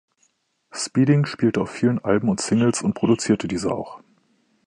Spedding 0.71 1.27
spielte 1.27 1.61
auf 1.61 1.69
vielen 1.69 2.03
Alben 2.03 2.27
und 2.29 2.41
Singles 2.41 2.81
und 2.81 2.95
produzierte 2.95 3.47
diese 3.47 3.71
auch. 3.71 4.01